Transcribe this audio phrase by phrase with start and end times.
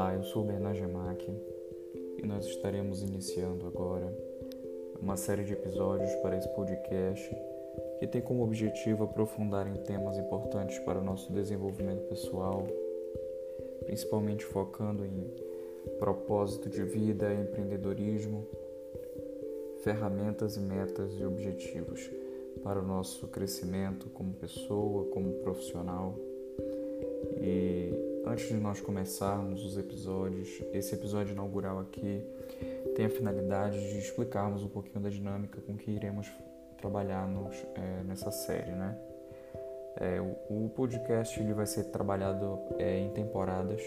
[0.00, 0.82] Olá, eu sou Bernard
[2.16, 4.10] e nós estaremos iniciando agora
[4.98, 7.36] uma série de episódios para esse podcast
[7.98, 12.66] que tem como objetivo aprofundar em temas importantes para o nosso desenvolvimento pessoal,
[13.84, 15.30] principalmente focando em
[15.98, 18.46] propósito de vida, empreendedorismo,
[19.84, 22.10] ferramentas e metas e objetivos
[22.62, 26.14] para o nosso crescimento como pessoa, como profissional.
[27.38, 32.22] E Antes de nós começarmos os episódios, esse episódio inaugural aqui
[32.94, 36.30] tem a finalidade de explicarmos um pouquinho da dinâmica com que iremos
[36.78, 38.98] trabalhar nos, é, nessa série, né?
[39.96, 43.82] É, o, o, podcast ele vai ser trabalhado é, em temporadas,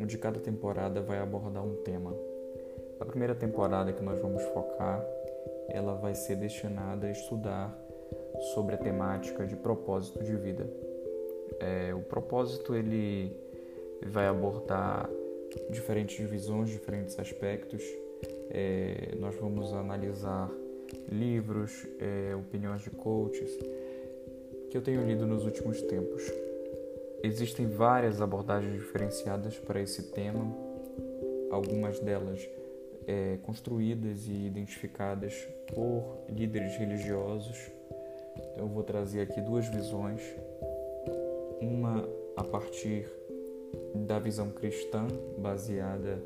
[0.00, 2.14] onde cada temporada vai abordar um tema.
[3.00, 5.04] A primeira temporada que nós vamos focar,
[5.68, 7.76] ela vai ser destinada a estudar
[8.54, 10.68] sobre a temática de propósito de vida.
[11.60, 13.47] É, o propósito ele
[14.06, 15.08] vai abordar
[15.70, 17.82] diferentes visões, diferentes aspectos.
[18.50, 20.50] É, nós vamos analisar
[21.10, 23.50] livros, é, opiniões de coaches
[24.70, 26.22] que eu tenho lido nos últimos tempos.
[27.22, 30.54] Existem várias abordagens diferenciadas para esse tema,
[31.50, 32.48] algumas delas
[33.06, 35.34] é, construídas e identificadas
[35.74, 37.58] por líderes religiosos.
[38.36, 40.22] Então, eu vou trazer aqui duas visões,
[41.60, 43.08] uma a partir
[43.94, 45.06] da visão cristã
[45.38, 46.18] baseada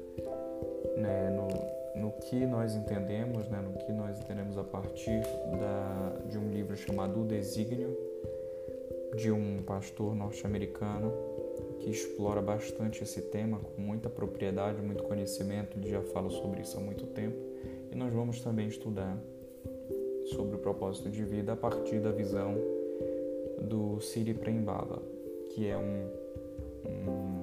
[0.96, 5.20] né, no, no que nós entendemos, né, no que nós entendemos a partir
[5.58, 7.96] da, de um livro chamado O Desígnio,
[9.16, 11.12] de um pastor norte-americano
[11.78, 16.76] que explora bastante esse tema com muita propriedade, muito conhecimento, ele já fala sobre isso
[16.78, 17.36] há muito tempo.
[17.90, 19.18] E nós vamos também estudar
[20.34, 22.54] sobre o propósito de vida a partir da visão
[23.60, 25.02] do Siri Prembaba,
[25.50, 26.08] que é um,
[26.86, 27.41] um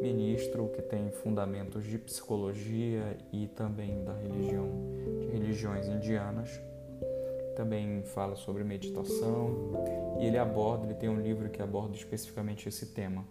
[0.00, 4.68] ministro que tem fundamentos de psicologia e também da religião,
[5.20, 6.60] de religiões indianas.
[7.56, 9.72] Também fala sobre meditação
[10.20, 13.24] e ele aborda, ele tem um livro que aborda especificamente esse tema.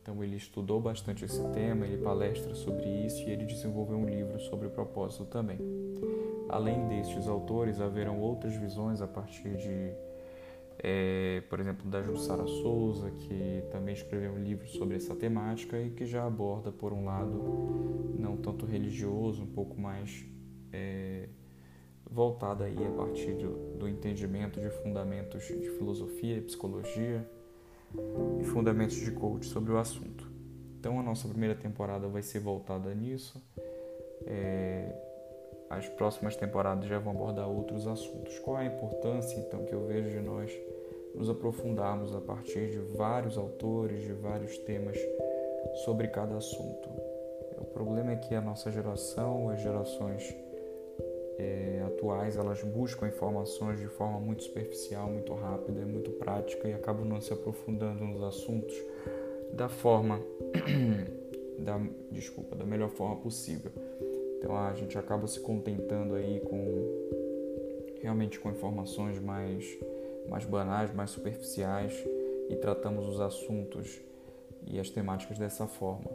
[0.00, 4.38] Então ele estudou bastante esse tema, ele palestra sobre isso e ele desenvolveu um livro
[4.38, 5.58] sobre o propósito também.
[6.48, 9.92] Além destes autores, haverão outras visões a partir de
[10.78, 15.90] é, por exemplo, da Jussara Souza, que também escreveu um livro sobre essa temática e
[15.90, 20.24] que já aborda, por um lado, não tanto religioso, um pouco mais
[20.72, 21.28] é,
[22.10, 27.28] voltada aí a partir do, do entendimento de fundamentos de filosofia e psicologia
[28.40, 30.30] e fundamentos de coach sobre o assunto.
[30.78, 33.42] Então, a nossa primeira temporada vai ser voltada nisso.
[34.24, 34.94] É,
[35.68, 38.38] as próximas temporadas já vão abordar outros assuntos.
[38.40, 40.52] Qual a importância, então, que eu vejo de nós
[41.14, 44.96] nos aprofundarmos a partir de vários autores, de vários temas
[45.84, 46.88] sobre cada assunto?
[47.58, 50.34] O problema é que a nossa geração, as gerações
[51.38, 57.04] é, atuais, elas buscam informações de forma muito superficial, muito rápida, muito prática e acabam
[57.04, 58.74] não se aprofundando nos assuntos
[59.52, 60.20] da forma,
[61.58, 63.70] da, desculpa, da melhor forma possível.
[64.38, 67.06] Então a gente acaba se contentando aí com
[68.00, 69.64] realmente com informações mais,
[70.28, 71.92] mais banais, mais superficiais
[72.48, 74.00] e tratamos os assuntos
[74.66, 76.10] e as temáticas dessa forma.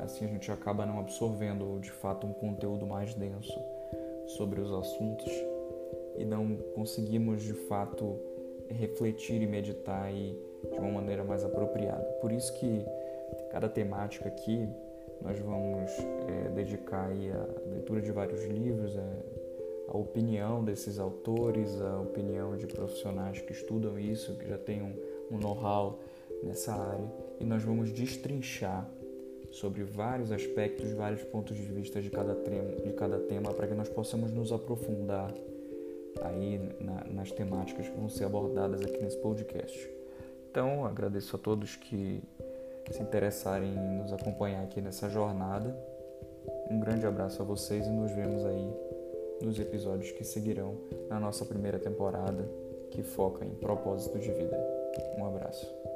[0.00, 3.58] Assim a gente acaba não absorvendo de fato um conteúdo mais denso
[4.26, 5.30] sobre os assuntos
[6.16, 8.18] e não conseguimos de fato
[8.68, 10.38] refletir e meditar aí
[10.70, 12.04] de uma maneira mais apropriada.
[12.20, 12.84] Por isso que
[13.50, 14.68] cada temática aqui
[15.22, 15.90] nós vamos
[16.28, 19.16] é, dedicar aí a leitura de vários livros, a,
[19.88, 24.94] a, opinião desses autores, a opinião de profissionais que estudam isso, que já têm um,
[25.30, 26.00] um know-how
[26.42, 27.10] nessa área,
[27.40, 28.88] e nós vamos destrinchar
[29.50, 33.74] sobre vários aspectos, vários pontos de vista de cada, tema, de cada tema, para que
[33.74, 35.32] nós possamos nos aprofundar
[36.22, 39.88] aí na, nas temáticas que vão ser abordadas aqui nesse podcast.
[40.50, 42.22] Então, agradeço a todos que
[42.90, 45.76] se interessarem em nos acompanhar aqui nessa jornada.
[46.70, 48.72] Um grande abraço a vocês e nos vemos aí
[49.42, 50.76] nos episódios que seguirão
[51.08, 52.48] na nossa primeira temporada,
[52.90, 54.56] que foca em propósito de vida.
[55.18, 55.91] Um abraço.